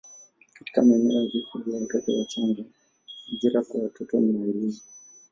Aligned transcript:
katika 0.53 0.81
maeneo 0.81 1.21
ya 1.21 1.29
vifo 1.29 1.59
vya 1.59 1.79
watoto 1.79 2.17
wachanga, 2.19 2.63
ajira 3.33 3.63
kwa 3.63 3.81
watoto 3.81 4.19
na 4.19 4.43
elimu. 4.47 4.79